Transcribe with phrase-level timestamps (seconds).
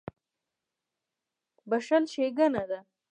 [1.69, 2.79] •بښل ښېګڼه ده.